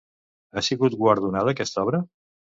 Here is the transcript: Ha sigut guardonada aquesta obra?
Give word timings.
Ha 0.53 0.63
sigut 0.67 0.95
guardonada 1.01 1.53
aquesta 1.53 1.83
obra? 1.89 2.01